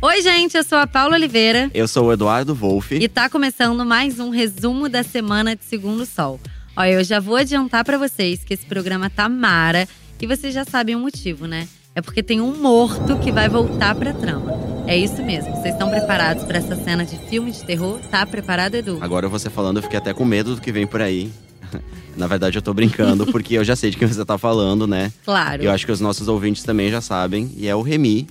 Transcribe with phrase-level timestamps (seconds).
[0.00, 1.68] Oi, gente, eu sou a Paula Oliveira.
[1.74, 2.94] Eu sou o Eduardo Wolff.
[2.94, 6.38] E tá começando mais um resumo da semana de Segundo Sol.
[6.76, 9.88] Olha, eu já vou adiantar para vocês que esse programa tá mara
[10.20, 11.66] e vocês já sabem o motivo, né?
[11.96, 14.52] É porque tem um morto que vai voltar pra trama.
[14.86, 15.50] É isso mesmo.
[15.56, 17.98] Vocês estão preparados para essa cena de filme de terror?
[18.08, 18.98] Tá preparado, Edu?
[19.00, 21.28] Agora você falando, eu fiquei até com medo do que vem por aí.
[22.16, 25.12] Na verdade, eu tô brincando, porque eu já sei de quem você tá falando, né?
[25.24, 25.60] Claro.
[25.60, 27.50] Eu acho que os nossos ouvintes também já sabem.
[27.56, 28.28] E é o Remy,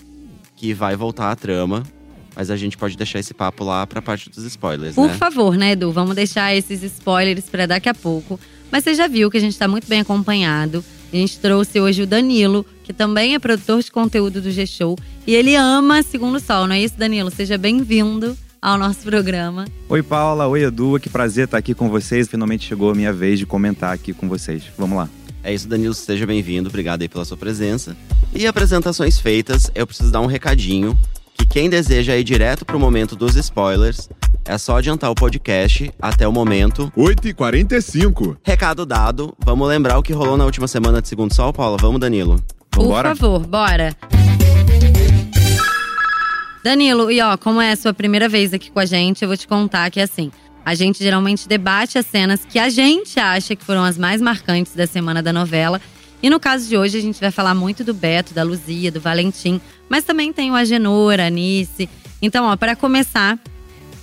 [0.57, 1.83] que vai voltar à trama.
[2.35, 5.13] Mas a gente pode deixar esse papo lá pra parte dos spoilers, Por né?
[5.15, 5.91] favor, né, Edu?
[5.91, 8.39] Vamos deixar esses spoilers para daqui a pouco.
[8.71, 10.83] Mas você já viu que a gente tá muito bem acompanhado.
[11.11, 14.97] A gente trouxe hoje o Danilo, que também é produtor de conteúdo do G-Show.
[15.25, 17.31] E ele ama Segundo Sol, não é isso, Danilo?
[17.31, 19.65] Seja bem-vindo ao nosso programa.
[19.89, 20.45] Oi, Paula.
[20.47, 20.99] Oi, Edu.
[20.99, 22.27] Que prazer estar aqui com vocês.
[22.27, 24.63] Finalmente chegou a minha vez de comentar aqui com vocês.
[24.77, 25.09] Vamos lá.
[25.43, 26.67] É isso, Danilo, seja bem-vindo.
[26.69, 27.95] Obrigado aí pela sua presença.
[28.33, 30.97] E apresentações feitas, eu preciso dar um recadinho.
[31.33, 34.09] Que quem deseja ir direto pro momento dos spoilers,
[34.43, 36.91] é só adiantar o podcast até o momento.
[36.97, 38.37] 8h45.
[38.43, 41.77] Recado dado, vamos lembrar o que rolou na última semana de Segundo Sol, Paula?
[41.79, 42.41] Vamos, Danilo?
[42.75, 43.09] Vambora?
[43.09, 43.95] Por favor, bora.
[46.63, 49.37] Danilo, e ó, como é a sua primeira vez aqui com a gente, eu vou
[49.37, 50.31] te contar que assim,
[50.65, 54.73] a gente geralmente debate as cenas que a gente acha que foram as mais marcantes
[54.75, 55.79] da semana da novela.
[56.21, 58.99] E no caso de hoje, a gente vai falar muito do Beto, da Luzia, do
[58.99, 61.87] Valentim, mas também tem o Agenor, a Anice.
[62.21, 63.39] Então, ó, para começar,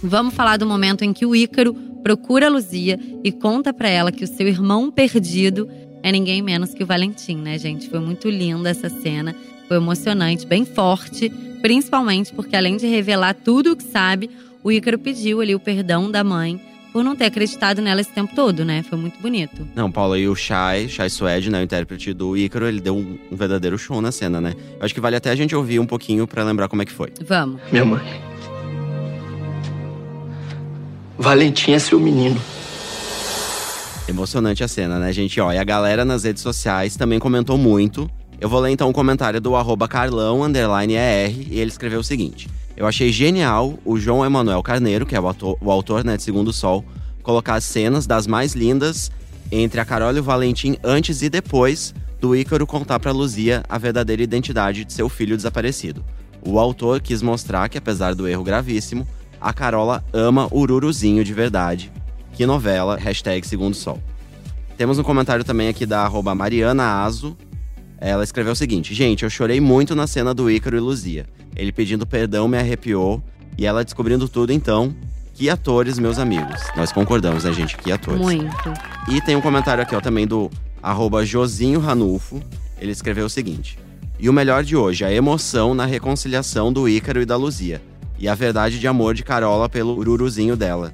[0.02, 4.12] vamos falar do momento em que o Ícaro procura a Luzia e conta pra ela
[4.12, 5.68] que o seu irmão perdido
[6.02, 7.88] é ninguém menos que o Valentim, né, gente?
[7.88, 9.34] Foi muito linda essa cena,
[9.66, 11.30] foi emocionante, bem forte,
[11.62, 14.30] principalmente porque além de revelar tudo o que sabe,
[14.62, 16.60] o Ícaro pediu ali o perdão da mãe
[16.94, 18.84] por não ter acreditado nela esse tempo todo, né?
[18.88, 19.66] Foi muito bonito.
[19.74, 23.18] Não, Paula, e o Shai, Shai Suede, né, o intérprete do Ícaro, ele deu um,
[23.32, 24.54] um verdadeiro show na cena, né?
[24.78, 26.92] Eu acho que vale até a gente ouvir um pouquinho pra lembrar como é que
[26.92, 27.12] foi.
[27.26, 27.60] Vamos.
[27.72, 28.22] Minha mãe.
[31.18, 32.40] Valentim é seu menino.
[34.06, 35.40] Emocionante a cena, né, gente?
[35.40, 38.08] Ó, e a galera nas redes sociais também comentou muito.
[38.40, 42.04] Eu vou ler então um comentário do arroba carlão, underline ER, e ele escreveu o
[42.04, 42.48] seguinte.
[42.76, 46.22] Eu achei genial o João Emanuel Carneiro, que é o, ator, o autor né, de
[46.22, 46.84] Segundo Sol,
[47.22, 49.10] colocar as cenas das mais lindas
[49.50, 53.78] entre a Carol e o Valentim antes e depois do Ícaro contar pra Luzia a
[53.78, 56.04] verdadeira identidade de seu filho desaparecido.
[56.46, 59.06] O autor quis mostrar que, apesar do erro gravíssimo,
[59.40, 61.92] a Carola ama o Ururuzinho de verdade.
[62.32, 64.02] Que novela, hashtag Segundo Sol.
[64.76, 67.36] Temos um comentário também aqui da arroba Mariana Azo.
[67.98, 71.26] Ela escreveu o seguinte: Gente, eu chorei muito na cena do Ícaro e Luzia.
[71.56, 73.22] Ele pedindo perdão me arrepiou.
[73.56, 74.94] E ela descobrindo tudo, então.
[75.32, 76.60] Que atores, meus amigos.
[76.76, 77.76] Nós concordamos, né, gente?
[77.76, 78.20] Que atores.
[78.20, 78.72] Muito.
[79.08, 80.50] E tem um comentário aqui, ó, também do
[80.82, 82.40] arroba Josinho Ranulfo.
[82.80, 83.78] Ele escreveu o seguinte:
[84.18, 87.82] E o melhor de hoje, a emoção na reconciliação do Ícaro e da Luzia.
[88.18, 90.92] E a verdade de amor de Carola pelo ururuzinho dela.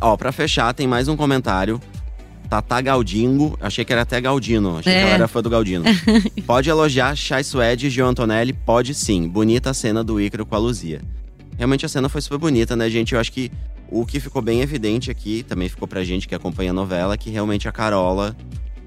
[0.00, 1.80] Ó, pra fechar, tem mais um comentário.
[2.48, 4.96] Tata Galdingo, achei que era até Galdino, achei É.
[5.00, 5.84] que ela era fã do Galdino.
[6.46, 8.52] pode elogiar Chai Suede e Gio Antonelli?
[8.52, 9.28] Pode sim.
[9.28, 11.00] Bonita a cena do Ícaro com a Luzia.
[11.58, 13.14] Realmente a cena foi super bonita, né, gente?
[13.14, 13.50] Eu acho que
[13.90, 17.30] o que ficou bem evidente aqui, também ficou pra gente que acompanha a novela, que
[17.30, 18.36] realmente a Carola,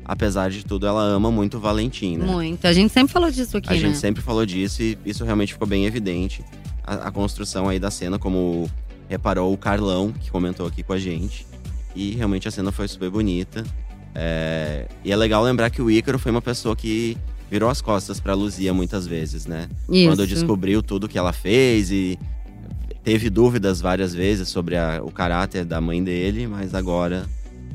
[0.05, 2.25] apesar de tudo, ela ama muito o Valentim, né?
[2.25, 2.65] Muito.
[2.65, 3.79] A gente sempre falou disso aqui, A né?
[3.79, 6.43] gente sempre falou disso e isso realmente ficou bem evidente.
[6.85, 8.69] A, a construção aí da cena, como
[9.09, 11.45] reparou o Carlão, que comentou aqui com a gente.
[11.99, 13.63] E realmente a cena foi super bonita.
[14.15, 17.17] É, E é legal lembrar que o Ícaro foi uma pessoa que
[17.51, 19.67] virou as costas pra Luzia muitas vezes, né?
[19.89, 20.09] Isso.
[20.09, 22.17] Quando descobriu tudo que ela fez e
[23.03, 27.25] teve dúvidas várias vezes sobre a- o caráter da mãe dele, mas agora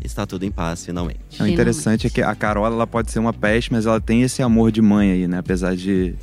[0.02, 1.20] está tudo em paz finalmente.
[1.42, 4.42] O interessante é que a Carola ela pode ser uma peste, mas ela tem esse
[4.42, 5.38] amor de mãe aí, né?
[5.38, 6.14] Apesar de,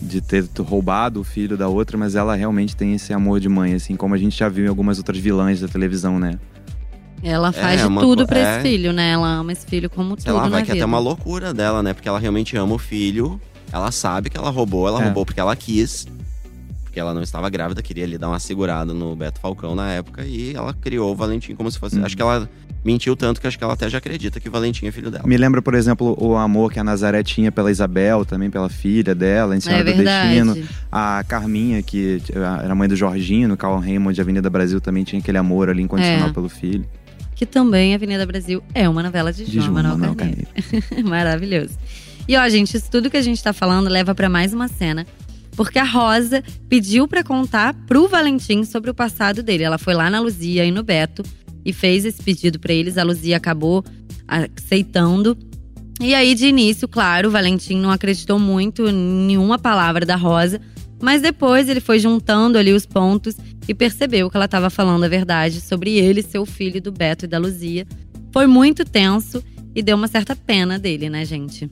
[0.00, 3.74] de ter roubado o filho da outra, mas ela realmente tem esse amor de mãe,
[3.74, 6.38] assim como a gente já viu em algumas outras vilãs da televisão, né?
[7.22, 8.52] Ela faz É, de uma tudo pra é.
[8.54, 9.10] esse filho, né?
[9.12, 10.84] Ela ama esse filho como Sei tudo lá, na vai que é vida.
[10.84, 11.92] até uma loucura dela, né?
[11.92, 13.40] Porque ela realmente ama o filho.
[13.72, 15.04] Ela sabe que ela roubou, ela É.
[15.04, 16.06] roubou porque ela quis.
[16.84, 20.24] Porque ela não estava grávida, queria ali dar uma segurada no Beto Falcão na época.
[20.24, 21.96] E ela criou o Valentim como se fosse.
[21.98, 22.04] Uhum.
[22.04, 22.48] Acho que ela
[22.84, 25.24] mentiu tanto que acho que ela até já acredita que o Valentim é filho dela.
[25.26, 29.12] Me lembra, por exemplo, o amor que a Nazaré tinha pela Isabel, também pela filha
[29.14, 30.04] dela, em Senhora É do.
[30.04, 30.68] Destino.
[30.92, 35.20] A Carminha, que era mãe do Jorginho, no Carl Raymond de Avenida Brasil, também tinha
[35.20, 36.32] aquele amor ali incondicional É.
[36.32, 36.86] pelo filho.
[37.36, 40.48] Que também Avenida Brasil é uma novela de De João Manuel Manuel Carneiro.
[41.06, 41.78] Maravilhoso.
[42.26, 45.06] E ó, gente, isso tudo que a gente tá falando leva pra mais uma cena.
[45.52, 49.62] Porque a Rosa pediu pra contar pro Valentim sobre o passado dele.
[49.64, 51.22] Ela foi lá na Luzia e no Beto
[51.64, 52.98] e fez esse pedido pra eles.
[52.98, 53.84] A Luzia acabou
[54.26, 55.36] aceitando.
[56.00, 60.60] E aí, de início, claro, o Valentim não acreditou muito em nenhuma palavra da Rosa.
[61.00, 63.36] Mas depois ele foi juntando ali os pontos
[63.68, 67.24] e percebeu que ela estava falando a verdade sobre ele ser o filho do Beto
[67.24, 67.86] e da Luzia.
[68.32, 69.42] Foi muito tenso
[69.74, 71.68] e deu uma certa pena dele, né, gente?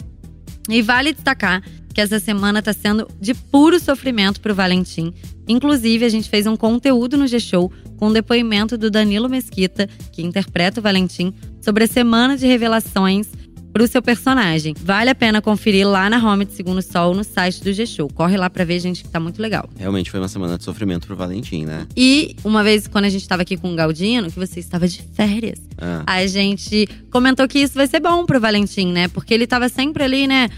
[0.68, 1.62] E vale destacar
[1.94, 5.14] que essa semana está sendo de puro sofrimento para o Valentim.
[5.46, 10.22] Inclusive, a gente fez um conteúdo no G-Show com o depoimento do Danilo Mesquita, que
[10.22, 13.28] interpreta o Valentim, sobre a semana de revelações
[13.74, 14.72] para o seu personagem.
[14.84, 18.08] Vale a pena conferir lá na home de Segundo Sol, no site do G-Show.
[18.14, 19.68] Corre lá pra ver, gente, que tá muito legal.
[19.76, 21.84] Realmente foi uma semana de sofrimento pro Valentim, né?
[21.96, 25.02] E uma vez, quando a gente tava aqui com o Galdino, que você estava de
[25.14, 26.04] férias, Ah.
[26.06, 29.08] a gente comentou que isso vai ser bom pro Valentim, né?
[29.08, 30.48] Porque ele tava sempre ali, né?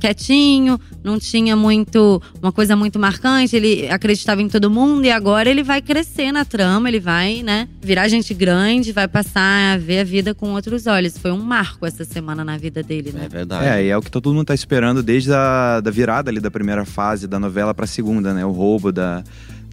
[0.00, 5.48] Quietinho, não tinha muito uma coisa muito marcante, ele acreditava em todo mundo e agora
[5.48, 10.00] ele vai crescer na trama, ele vai, né, virar gente grande, vai passar a ver
[10.00, 11.16] a vida com outros olhos.
[11.18, 13.22] Foi um marco essa semana na vida dele, né?
[13.26, 13.66] É verdade.
[13.66, 16.50] É, e é o que todo mundo tá esperando desde a da virada ali da
[16.50, 18.44] primeira fase da novela pra segunda, né?
[18.44, 19.22] O roubo da,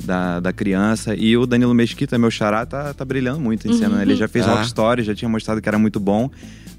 [0.04, 1.16] da, da criança.
[1.16, 3.98] E o Danilo Mesquita, meu xará, tá, tá brilhando muito em cena.
[3.98, 4.02] né?
[4.04, 4.54] Ele já fez Ah.
[4.56, 6.30] Rock Story, já tinha mostrado que era muito bom.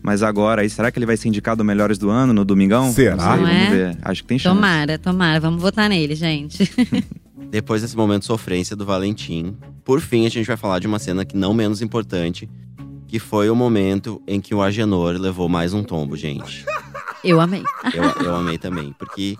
[0.03, 2.91] Mas agora, aí, será que ele vai ser indicado Melhores do Ano no Domingão?
[2.93, 3.17] Será?
[3.17, 3.71] Não sei, Não vamos é?
[3.71, 3.99] ver.
[4.03, 4.55] Acho que tem chance.
[4.55, 5.41] Tomara, tomara.
[5.41, 6.71] Vamos votar nele, gente.
[7.51, 10.99] Depois desse momento de sofrência do Valentim, por fim a gente vai falar de uma
[10.99, 12.49] cena que não menos importante,
[13.09, 16.65] que foi o momento em que o Agenor levou mais um tombo, gente.
[17.25, 17.65] Eu amei.
[17.93, 19.37] Eu, eu amei também, porque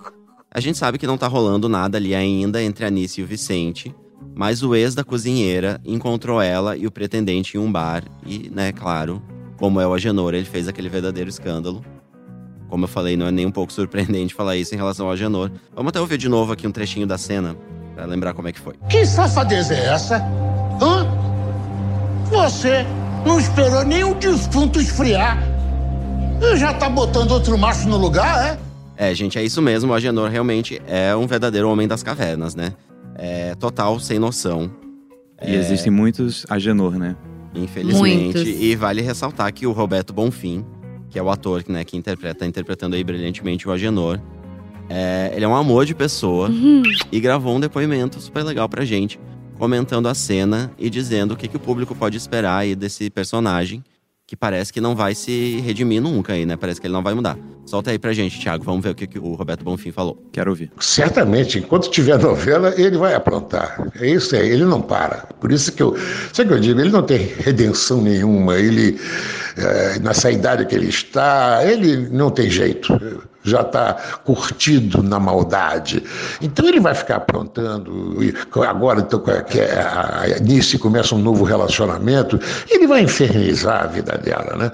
[0.51, 3.27] a gente sabe que não tá rolando nada ali ainda entre a Anice e o
[3.27, 3.95] Vicente,
[4.35, 8.73] mas o ex da cozinheira encontrou ela e o pretendente em um bar e, né,
[8.73, 9.23] claro,
[9.61, 11.85] como é o Agenor, ele fez aquele verdadeiro escândalo.
[12.69, 15.51] Como eu falei, não é nem um pouco surpreendente falar isso em relação ao Agenor.
[15.77, 17.55] Vamos até ouvir de novo aqui um trechinho da cena,
[17.95, 18.75] pra lembrar como é que foi.
[18.89, 20.17] Que safadeza é essa?
[20.81, 21.07] Hã?
[22.31, 22.87] Você
[23.27, 25.39] não esperou nem o defunto esfriar.
[26.41, 28.57] E já tá botando outro macho no lugar,
[28.97, 29.11] é?
[29.11, 29.93] É, gente, é isso mesmo.
[29.93, 32.73] O Agenor realmente é um verdadeiro homem das cavernas, né?
[33.15, 34.71] É total sem noção,
[35.43, 37.15] E existem muitos Agenor, né?
[37.55, 38.37] Infelizmente.
[38.37, 38.43] Muitos.
[38.43, 40.65] E vale ressaltar que o Roberto Bonfim,
[41.09, 44.21] que é o ator né, que interpreta, tá interpretando aí brilhantemente o Agenor,
[44.89, 46.51] é, ele é um amor de pessoa
[47.13, 49.21] e gravou um depoimento super legal pra gente,
[49.57, 53.85] comentando a cena e dizendo o que, que o público pode esperar aí desse personagem,
[54.31, 56.57] que parece que não vai se redimir nunca aí, né?
[56.57, 57.37] Parece que ele não vai mudar.
[57.67, 60.25] Solta aí pra gente, Thiago, vamos ver o que, que o Roberto Bonfim falou.
[60.31, 60.71] Quero ouvir.
[60.79, 63.91] Certamente, enquanto tiver novela, ele vai aprontar.
[64.01, 65.27] É isso aí, ele não para.
[65.41, 65.97] Por isso que eu.
[66.33, 66.81] Sabe o que eu digo?
[66.81, 68.55] Ele não tem redenção nenhuma.
[68.57, 69.01] Ele,
[69.57, 72.93] eh, nessa idade que ele está, ele não tem jeito.
[73.43, 73.95] Já está
[74.25, 76.03] curtido na maldade.
[76.41, 78.19] Então ele vai ficar aprontando.
[78.69, 82.39] Agora então, que a Nice começa um novo relacionamento,
[82.69, 84.71] ele vai infernizar a vida dela, né?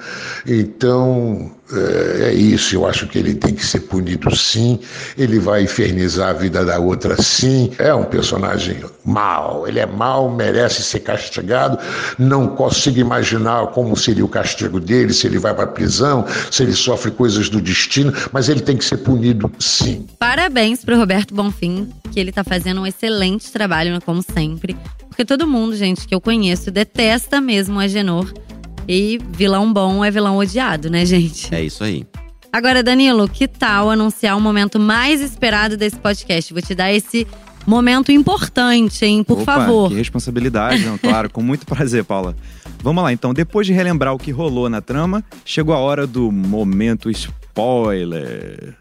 [0.46, 2.74] Então é, é isso.
[2.74, 4.78] Eu acho que ele tem que ser punido sim.
[5.16, 7.72] Ele vai infernizar a vida da outra sim.
[7.78, 9.66] É um personagem mau.
[9.66, 11.78] Ele é mau, merece ser castigado.
[12.18, 16.72] Não consigo imaginar como seria o castigo dele, se ele vai para prisão, se ele
[16.72, 20.06] sofre coisas do destino, mas ele tem que ser punido sim.
[20.18, 24.76] Parabéns pro Roberto Bonfim, que ele tá fazendo um excelente trabalho, como sempre.
[25.08, 28.30] Porque todo mundo, gente, que eu conheço, detesta mesmo o Agenor.
[28.88, 31.52] E vilão bom é vilão odiado, né, gente?
[31.54, 32.06] É isso aí.
[32.52, 36.52] Agora, Danilo, que tal anunciar o momento mais esperado desse podcast?
[36.52, 37.26] Vou te dar esse
[37.66, 39.24] momento importante, hein?
[39.24, 39.88] Por Opa, favor.
[39.88, 42.36] Que responsabilidade, não, claro, com muito prazer, Paula.
[42.82, 46.30] Vamos lá, então, depois de relembrar o que rolou na trama, chegou a hora do
[46.30, 48.76] momento spoiler.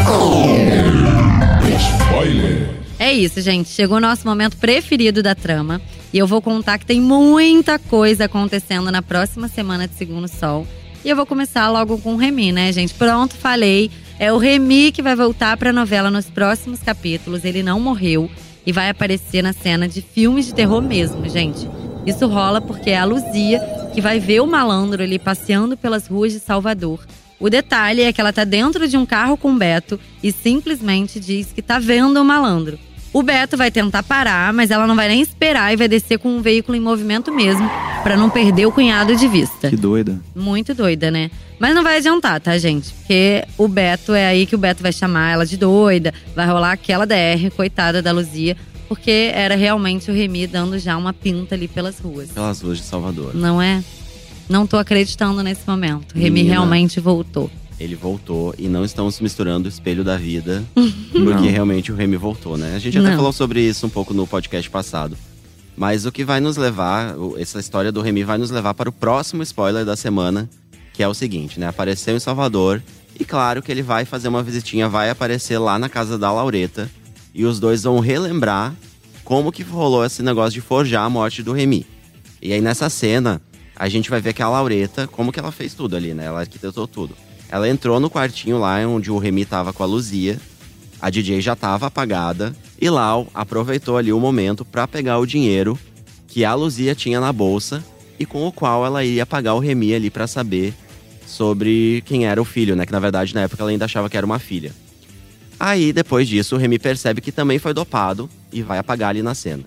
[2.99, 3.69] É isso, gente.
[3.69, 5.81] Chegou o nosso momento preferido da trama.
[6.15, 10.65] E eu vou contar que tem muita coisa acontecendo na próxima semana de Segundo Sol.
[11.03, 12.93] E eu vou começar logo com o Remy, né, gente?
[12.93, 13.91] Pronto, falei.
[14.17, 17.43] É o Remy que vai voltar pra novela nos próximos capítulos.
[17.43, 18.31] Ele não morreu
[18.65, 21.67] e vai aparecer na cena de filmes de terror mesmo, gente.
[22.05, 23.59] Isso rola porque é a Luzia
[23.93, 27.05] que vai ver o malandro ali passeando pelas ruas de Salvador.
[27.37, 31.51] O detalhe é que ela tá dentro de um carro com Beto e simplesmente diz
[31.51, 32.79] que tá vendo o malandro.
[33.15, 36.27] O Beto vai tentar parar, mas ela não vai nem esperar e vai descer com
[36.35, 37.65] um veículo em movimento mesmo,
[38.03, 39.69] pra não perder o cunhado de vista.
[39.69, 40.19] Que doida.
[40.35, 41.31] Muito doida, né?
[41.57, 42.91] Mas não vai adiantar, tá, gente?
[42.91, 46.73] Porque o Beto é aí que o Beto vai chamar ela de doida, vai rolar
[46.73, 48.57] aquela DR, coitada da Luzia,
[48.89, 52.31] porque era realmente o Remy dando já uma pinta ali pelas ruas.
[52.31, 53.33] Pelas ruas de Salvador.
[53.33, 53.81] Não é?
[54.49, 56.13] Não tô acreditando nesse momento.
[56.13, 57.49] Remy realmente voltou.
[57.79, 60.63] Ele voltou e não estamos misturando o espelho da vida,
[61.11, 62.73] porque realmente o Remy voltou, né?
[62.75, 63.15] A gente até Não.
[63.17, 65.17] falou sobre isso um pouco no podcast passado.
[65.75, 68.93] Mas o que vai nos levar, essa história do Remy vai nos levar para o
[68.93, 70.49] próximo spoiler da semana,
[70.93, 71.67] que é o seguinte, né?
[71.67, 72.81] Apareceu em Salvador
[73.19, 76.89] e claro que ele vai fazer uma visitinha, vai aparecer lá na casa da Laureta.
[77.33, 78.73] e os dois vão relembrar
[79.25, 81.85] como que rolou esse negócio de forjar a morte do Remy.
[82.41, 83.41] E aí nessa cena,
[83.75, 86.23] a gente vai ver que a Laureta, como que ela fez tudo ali, né?
[86.27, 87.13] Ela arquitetou tudo.
[87.49, 90.39] Ela entrou no quartinho lá onde o Remy tava com a Luzia.
[91.01, 92.55] A DJ já tava apagada.
[92.79, 95.77] E Lau aproveitou ali o momento para pegar o dinheiro
[96.27, 97.83] que a Luzia tinha na bolsa
[98.19, 100.73] e com o qual ela iria pagar o Remy ali para saber
[101.25, 102.85] sobre quem era o filho, né?
[102.85, 104.73] Que na verdade na época ela ainda achava que era uma filha.
[105.59, 109.33] Aí depois disso o Remy percebe que também foi dopado e vai apagar ali na
[109.33, 109.63] cena.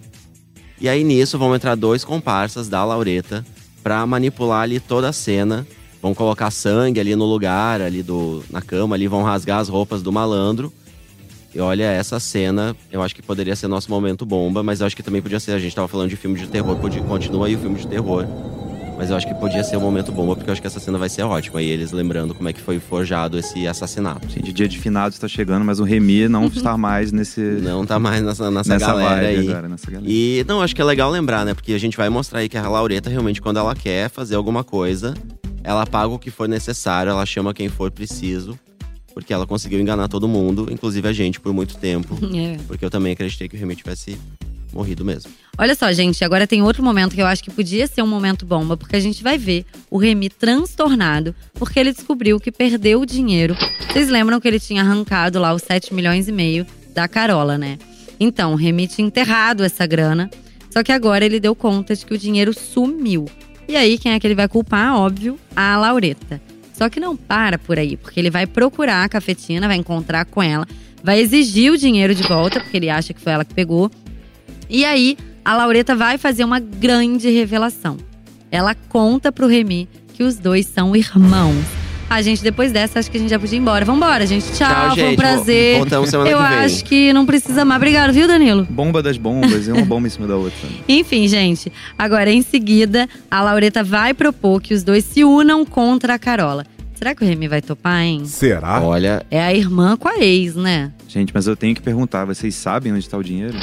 [0.81, 3.45] E aí nisso vão entrar dois comparsas da Laureta
[3.83, 5.67] para manipular ali toda a cena.
[6.01, 10.03] Vão colocar sangue ali no lugar, ali do na cama, ali vão rasgar as roupas
[10.03, 10.73] do malandro.
[11.55, 14.95] E olha, essa cena, eu acho que poderia ser nosso momento bomba, mas eu acho
[14.95, 15.53] que também podia ser.
[15.53, 18.27] A gente tava falando de filme de terror, podia, continua aí o filme de terror.
[18.99, 20.99] Mas eu acho que podia ser o momento bomba, porque eu acho que essa cena
[20.99, 21.63] vai ser ótima.
[21.63, 24.29] E eles lembrando como é que foi forjado esse assassinato.
[24.29, 27.41] Gente, dia de finados está chegando, mas o Remy não está mais nesse.
[27.41, 29.49] Não tá mais nessa, nessa, nessa galera aí.
[29.49, 30.11] agora, nessa galera.
[30.11, 31.55] E não, acho que é legal lembrar, né?
[31.55, 34.65] Porque a gente vai mostrar aí que a Laureta realmente, quando ela quer fazer alguma
[34.65, 35.15] coisa,
[35.69, 38.59] ela paga o que for necessário, ela chama quem for preciso.
[39.13, 42.17] Porque ela conseguiu enganar todo mundo, inclusive a gente, por muito tempo.
[42.35, 42.57] É.
[42.67, 44.19] Porque eu também acreditei que o Remy tivesse
[44.73, 45.31] morrido mesmo.
[45.59, 48.47] Olha só, gente, agora tem outro momento que eu acho que podia ser um momento
[48.47, 53.07] bomba, porque a gente vai ver o Remy transtornado, porque ele descobriu que perdeu o
[53.07, 53.55] dinheiro.
[53.91, 57.79] Vocês lembram que ele tinha arrancado lá os 7 milhões e meio da Carola, né?
[58.19, 60.31] Então, o Remy tinha enterrado essa grana,
[60.71, 63.27] só que agora ele deu conta de que o dinheiro sumiu.
[63.69, 64.97] E aí, quem é que ele vai culpar?
[64.97, 66.41] Óbvio, a Laureta.
[66.73, 70.43] Só que não para por aí, porque ele vai procurar a cafetina, vai encontrar com
[70.43, 70.67] ela,
[71.05, 73.91] vai exigir o dinheiro de volta, porque ele acha que foi ela que pegou.
[74.71, 77.99] E aí, a Laureta vai fazer uma grande revelação.
[78.51, 81.88] Ela conta pro Remy que os dois são irmãos.
[82.11, 83.85] Ah, gente, depois dessa, acho que a gente já podia ir embora.
[83.85, 84.47] Vambora, gente.
[84.53, 85.17] Tchau, Tchau, foi um gente.
[85.19, 85.77] prazer.
[85.77, 86.59] Voltamos semana Eu que vem.
[86.59, 87.77] acho que não precisa mais.
[87.79, 88.67] Obrigado, viu, Danilo?
[88.71, 90.69] Bomba das bombas, e uma bomba em cima da outra.
[90.89, 91.71] Enfim, gente.
[91.99, 96.65] Agora, em seguida, a Laureta vai propor que os dois se unam contra a Carola.
[96.95, 98.23] Será que o Remy vai topar, hein?
[98.25, 98.81] Será?
[98.83, 100.91] Olha, É a irmã com a ex, né?
[101.07, 103.57] Gente, mas eu tenho que perguntar, vocês sabem onde está o dinheiro?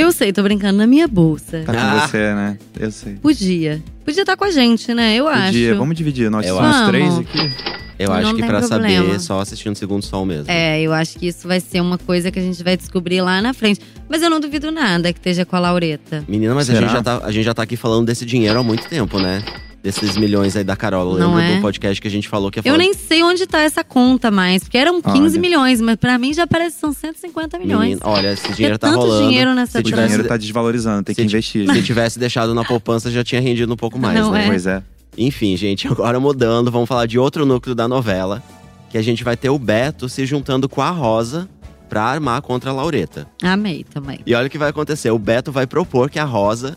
[0.00, 1.62] Eu sei, tô brincando na minha bolsa.
[1.66, 2.06] Tá com Ah.
[2.06, 2.56] você, né?
[2.78, 3.14] Eu sei.
[3.14, 3.82] Podia.
[4.04, 5.16] Podia estar com a gente, né?
[5.16, 5.76] Eu Podia, acho.
[5.78, 6.30] vamos dividir.
[6.30, 6.88] Nós somos acho.
[6.88, 7.52] três aqui.
[7.98, 9.04] eu Não acho que tem pra problema.
[9.06, 10.44] saber, só assistindo o segundo sol mesmo.
[10.48, 13.42] É, eu acho que isso vai ser uma coisa que a gente vai descobrir lá
[13.42, 13.80] na frente.
[14.08, 16.24] Mas eu não duvido nada que esteja com a Laureta.
[16.28, 16.86] Menina, mas a Será?
[16.86, 19.42] gente, já tá, a gente já tá aqui falando desse dinheiro há muito tempo, né?
[19.88, 21.18] Desses milhões aí da Carola.
[21.18, 21.56] Não Lembra é?
[21.56, 24.30] do podcast que a gente falou que ia Eu nem sei onde tá essa conta
[24.30, 25.38] mais, porque eram 15 Olha.
[25.40, 27.80] milhões, mas pra mim já parece que são 150 milhões.
[27.98, 29.26] Menina, olha, esse dinheiro tá tanto rolando.
[29.28, 31.66] dinheiro nessa se O Tivesse- tivesse, dinheiro tá desvalorizando, tem que investir.
[31.72, 34.44] se tivesse deixado na poupança, já tinha rendido um pouco mais, Não né?
[34.44, 34.48] é?
[34.48, 34.82] Pois é.
[35.16, 38.42] Enfim, gente, agora mudando, vamos falar de outro núcleo da novela.
[38.90, 41.48] Que a gente vai ter o Beto se juntando com a Rosa
[41.88, 43.26] pra armar contra a Laureta.
[43.42, 44.20] Amei também.
[44.26, 46.76] E olha o que vai acontecer: o Beto vai propor que a Rosa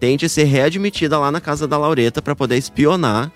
[0.00, 3.30] tente ser readmitida lá na casa da Laureta pra poder espionar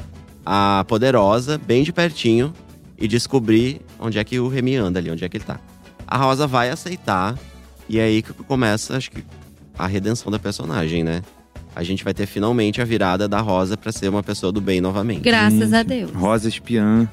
[0.44, 2.52] a poderosa bem de pertinho
[2.98, 5.60] e descobrir onde é que o Remy anda ali, onde é que ele tá.
[6.06, 7.38] A Rosa vai aceitar
[7.88, 9.22] e aí que começa, acho que,
[9.78, 11.22] a redenção da personagem, né?
[11.76, 14.80] A gente vai ter finalmente a virada da Rosa pra ser uma pessoa do bem
[14.80, 15.20] novamente.
[15.20, 16.10] Graças a Deus.
[16.12, 17.08] Rosa espiã.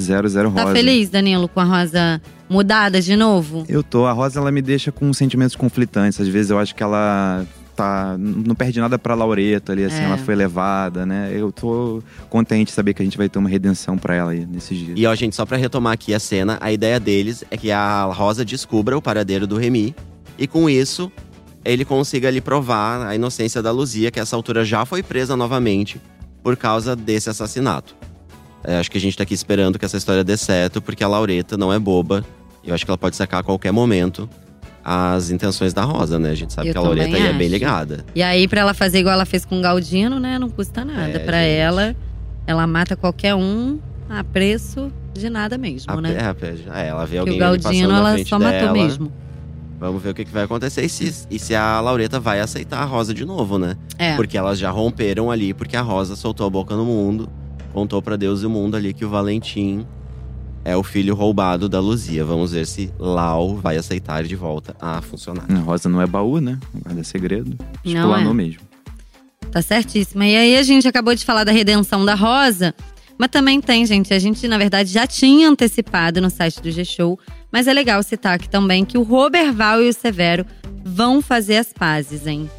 [0.00, 0.66] Zero, zero rosa.
[0.66, 3.64] Tá feliz, Danilo, com a rosa mudada de novo?
[3.68, 4.06] Eu tô.
[4.06, 6.20] A Rosa, ela me deixa com sentimentos conflitantes.
[6.20, 8.16] Às vezes eu acho que ela tá.
[8.18, 10.00] Não perde nada pra Laureta ali, assim.
[10.00, 10.04] É.
[10.04, 11.30] Ela foi levada, né?
[11.34, 14.46] Eu tô contente de saber que a gente vai ter uma redenção pra ela aí
[14.46, 14.98] nesses dias.
[14.98, 18.04] E ó, gente, só pra retomar aqui a cena, a ideia deles é que a
[18.04, 19.94] Rosa descubra o paradeiro do Remy
[20.38, 21.10] e com isso
[21.64, 25.34] ele consiga ali provar a inocência da Luzia, que a essa altura já foi presa
[25.36, 26.00] novamente
[26.42, 27.96] por causa desse assassinato.
[28.62, 31.08] É, acho que a gente tá aqui esperando que essa história dê certo, porque a
[31.08, 32.24] Laureta não é boba.
[32.62, 34.28] E eu acho que ela pode sacar a qualquer momento
[34.84, 36.30] as intenções da Rosa, né?
[36.30, 38.04] A gente sabe Eu que a Laureta também aí é bem ligada.
[38.14, 40.38] E aí, pra ela fazer igual ela fez com o Galdino, né?
[40.38, 41.08] Não custa nada.
[41.16, 41.56] É, pra gente.
[41.56, 41.96] ela,
[42.46, 43.78] ela mata qualquer um
[44.10, 46.10] a preço de nada mesmo, A- né?
[46.12, 48.52] é, é, ela vê Que alguém o Galdino, ela só dela.
[48.52, 49.12] matou mesmo.
[49.80, 52.80] Vamos ver o que, que vai acontecer e se, e se a Laureta vai aceitar
[52.80, 53.76] a Rosa de novo, né?
[53.98, 54.14] É.
[54.16, 57.28] Porque elas já romperam ali, porque a Rosa soltou a boca no mundo,
[57.72, 59.86] contou pra Deus e o mundo ali que o Valentim
[60.64, 62.24] é o filho roubado da Luzia.
[62.24, 65.44] Vamos ver se Lau vai aceitar de volta a funcionar.
[65.48, 66.58] A Rosa não é baú, né?
[66.74, 67.56] Guarda segredo.
[67.84, 68.32] Não é.
[68.32, 68.62] mesmo.
[69.52, 70.26] Tá certíssima.
[70.26, 72.74] E aí a gente acabou de falar da redenção da Rosa,
[73.18, 74.12] mas também tem, gente.
[74.12, 77.18] A gente, na verdade, já tinha antecipado no site do G-Show,
[77.52, 80.44] mas é legal citar aqui também que o Roberval e o Severo
[80.84, 82.50] vão fazer as pazes, hein?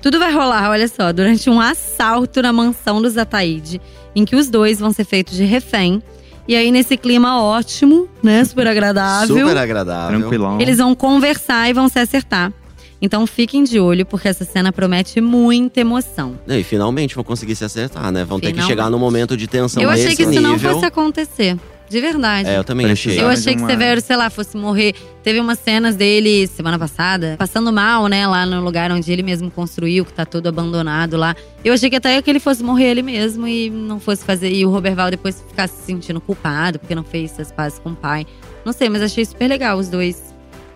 [0.00, 3.80] Tudo vai rolar, olha só, durante um assalto na mansão dos Ataíde,
[4.16, 6.02] em que os dois vão ser feitos de refém.
[6.46, 8.44] E aí, nesse clima ótimo, né?
[8.44, 9.36] Super agradável.
[9.36, 10.20] Super agradável.
[10.20, 10.60] Tranquilão.
[10.60, 12.52] Eles vão conversar e vão se acertar.
[13.00, 16.38] Então fiquem de olho, porque essa cena promete muita emoção.
[16.46, 18.24] E finalmente vão conseguir se acertar, né?
[18.24, 18.70] Vão ter que Finalmente.
[18.70, 20.42] chegar no momento de tensão eu a achei que isso nível.
[20.50, 21.58] não fosse acontecer.
[21.92, 22.48] De verdade.
[22.48, 23.24] É, eu também Precisava achei.
[23.24, 24.94] Eu achei que uma- Severo, sei lá, fosse morrer.
[25.22, 29.50] Teve umas cenas dele semana passada, passando mal, né, lá no lugar onde ele mesmo
[29.50, 31.36] construiu, que tá todo abandonado lá.
[31.62, 34.50] Eu achei que até que ele fosse morrer ele mesmo e não fosse fazer.
[34.52, 37.94] E o Roberval depois ficasse se sentindo culpado porque não fez as pazes com o
[37.94, 38.26] pai.
[38.64, 40.16] Não sei, mas achei super legal os dois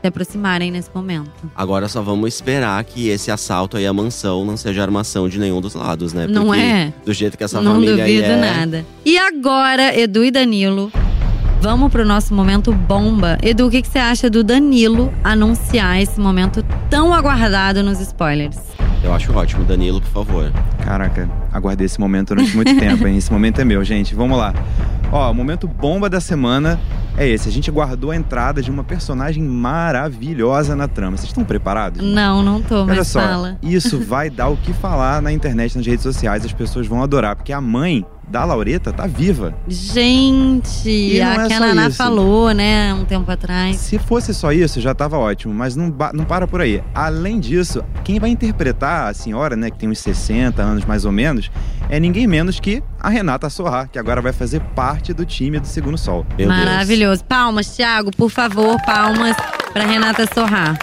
[0.03, 1.31] se aproximarem nesse momento.
[1.57, 5.61] Agora só vamos esperar que esse assalto aí à mansão não seja armação de nenhum
[5.61, 6.27] dos lados, né?
[6.27, 6.93] Não Porque é?
[7.05, 8.37] Do jeito que essa não família aí duvido é.
[8.41, 8.87] nada.
[9.05, 10.93] E agora, Edu e Danilo.
[11.61, 13.39] Vamos pro nosso momento bomba.
[13.43, 18.57] Edu, o que, que você acha do Danilo anunciar esse momento tão aguardado nos spoilers?
[19.03, 20.53] Eu acho ótimo, Danilo, por favor.
[20.85, 23.17] Caraca, aguardei esse momento durante muito tempo, hein?
[23.17, 24.15] Esse momento é meu, gente.
[24.15, 24.55] Vamos lá.
[25.11, 26.79] Ó, o momento bomba da semana
[27.17, 27.49] é esse.
[27.49, 31.17] A gente guardou a entrada de uma personagem maravilhosa na trama.
[31.17, 32.03] Vocês estão preparados?
[32.03, 33.59] Não, não tô, mas Olha só, fala.
[33.63, 36.45] isso vai dar o que falar na internet, nas redes sociais.
[36.45, 39.55] As pessoas vão adorar, porque a mãe da Laureta tá viva.
[39.69, 41.97] Gente, E não a é que a Naná isso.
[41.97, 43.77] falou, né, um tempo atrás.
[43.77, 46.83] Se fosse só isso, já tava ótimo, mas não, não para por aí.
[46.93, 51.13] Além disso, quem vai interpretar a senhora, né, que tem uns 60 anos mais ou
[51.13, 51.51] menos,
[51.88, 55.66] é ninguém menos que a Renata Sorra, que agora vai fazer parte do time do
[55.66, 56.26] Segundo Sol.
[56.31, 56.49] Meu Deus.
[56.49, 57.25] Maravilhoso.
[57.25, 59.37] Palmas, Thiago, por favor, palmas
[59.73, 60.78] pra Renata Sorrar.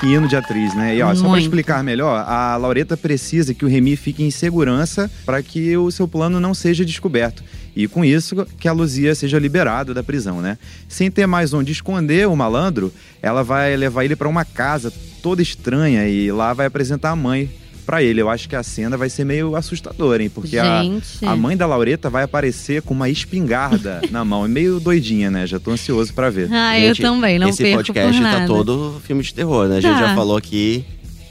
[0.00, 0.96] Que hino de atriz, né?
[0.96, 1.44] E ó, só pra Muito.
[1.44, 6.08] explicar melhor, a Laureta precisa que o Remy fique em segurança para que o seu
[6.08, 7.44] plano não seja descoberto.
[7.74, 10.58] E com isso, que a Luzia seja liberada da prisão, né?
[10.88, 15.40] Sem ter mais onde esconder o malandro, ela vai levar ele para uma casa toda
[15.40, 17.48] estranha e lá vai apresentar a mãe
[17.92, 18.22] para ele.
[18.22, 20.30] Eu acho que a cena vai ser meio assustadora, hein?
[20.34, 20.80] Porque a,
[21.26, 24.46] a mãe da Laureta vai aparecer com uma espingarda na mão.
[24.46, 25.46] É meio doidinha, né?
[25.46, 26.50] Já tô ansioso para ver.
[26.50, 28.46] Ah, Gente, eu também, não Esse perco podcast por tá nada.
[28.46, 29.76] todo filme de terror, né?
[29.76, 30.06] A gente Tá.
[30.08, 30.86] já falou aqui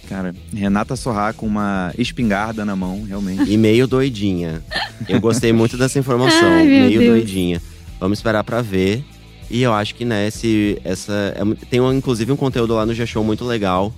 [0.08, 3.52] Cara, Renata Sorra com uma espingarda na mão, realmente.
[3.52, 4.62] e meio doidinha.
[5.10, 7.12] Eu gostei muito dessa informação, Ai, meio Deus.
[7.14, 7.60] doidinha.
[8.00, 9.04] Vamos esperar pra ver.
[9.50, 11.12] E eu acho que, né, esse, essa.
[11.36, 13.92] é tem um- inclusive um conteúdo lá no G-Show muito legal.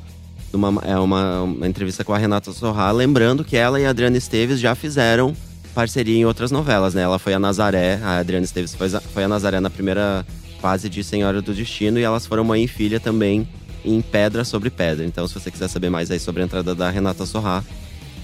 [0.54, 2.92] Uma, é uma, uma entrevista com a Renata Sorra.
[2.92, 5.36] Lembrando que ela e a Adriana Esteves já fizeram
[5.74, 7.02] parceria em outras novelas, né?
[7.02, 10.26] Ela foi a Nazaré, a Adriana Esteves foi, foi a Nazaré na primeira
[10.62, 12.00] fase de Senhora do Destino.
[12.00, 13.48] E elas foram mãe e filha também
[13.84, 15.06] em Pedra sobre Pedra.
[15.06, 17.64] Então, se você quiser saber mais aí sobre a entrada da Renata Sorra,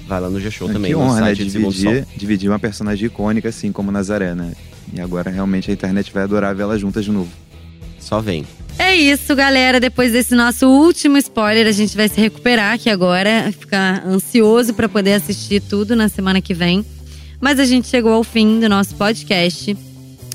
[0.08, 1.34] vai lá no G-Show também, que no honra, né?
[1.34, 4.54] Dividir, dividir uma personagem icônica assim como Nazaré, né?
[4.94, 7.30] E agora realmente a internet vai adorar ver elas juntas de novo.
[8.00, 8.46] Só vem.
[8.82, 9.78] É isso, galera.
[9.78, 14.88] Depois desse nosso último spoiler, a gente vai se recuperar aqui agora, ficar ansioso para
[14.88, 16.86] poder assistir tudo na semana que vem.
[17.42, 19.78] Mas a gente chegou ao fim do nosso podcast.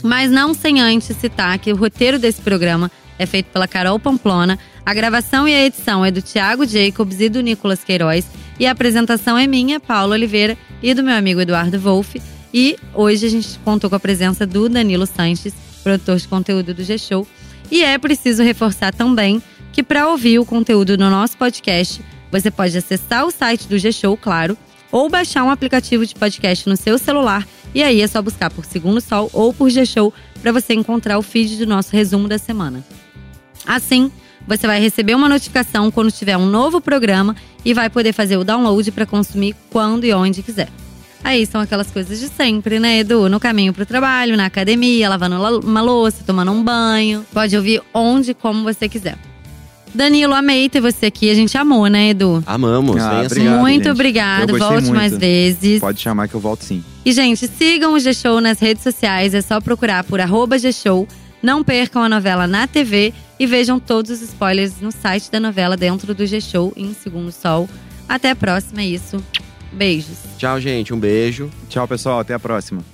[0.03, 4.59] Mas não sem antes citar que o roteiro desse programa é feito pela Carol Pamplona,
[4.85, 8.27] a gravação e a edição é do Thiago Jacobs e do Nicolas Queiroz,
[8.61, 12.21] e a apresentação é minha, Paula Oliveira, e do meu amigo Eduardo Wolff.
[12.53, 16.85] E hoje a gente contou com a presença do Danilo Sanches, produtor de conteúdo do
[16.85, 17.27] G-Show.
[17.71, 22.01] E é preciso reforçar também que para ouvir o conteúdo no nosso podcast,
[22.31, 24.57] você pode acessar o site do G-Show, claro,
[24.91, 27.47] ou baixar um aplicativo de podcast no seu celular.
[27.75, 31.23] E aí é só buscar por Segundo Sol ou por G-Show para você encontrar o
[31.23, 32.85] feed do nosso resumo da semana.
[33.67, 34.13] Assim,
[34.47, 38.45] você vai receber uma notificação quando tiver um novo programa e vai poder fazer o
[38.45, 40.69] download para consumir quando e onde quiser.
[41.25, 43.29] Aí são aquelas coisas de sempre, né, Edu?
[43.31, 47.25] No caminho pro trabalho, na academia, lavando la- uma louça, tomando um banho.
[47.33, 49.17] Pode ouvir onde e como você quiser.
[49.95, 51.31] Danilo, amei ter você aqui.
[51.31, 52.43] A gente amou, né, Edu?
[52.47, 53.27] Amamos, Ah, assim.
[53.27, 53.91] obrigado, muito gente.
[53.93, 54.59] obrigado.
[54.59, 54.95] Volte muito.
[54.97, 55.81] mais vezes.
[55.81, 56.85] Pode chamar que eu volto sim.
[57.05, 59.35] E, gente, sigam o G-Show nas redes sociais.
[59.35, 61.07] É só procurar por arroba G-Show.
[61.43, 65.77] Não percam a novela na TV e vejam todos os spoilers no site da novela
[65.77, 67.69] dentro do G-Show em Segundo Sol.
[68.09, 69.23] Até a próxima, é isso.
[69.75, 70.19] Beijos.
[70.39, 70.93] Tchau, gente.
[70.95, 71.51] Um beijo.
[71.69, 72.21] Tchau, pessoal.
[72.21, 72.94] Até a próxima.